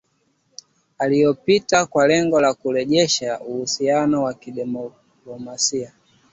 [0.99, 5.93] uliopita kwa lengo la kurejesha uhusiano wa kidiplomasia